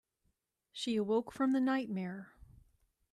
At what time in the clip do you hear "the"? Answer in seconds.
1.51-1.59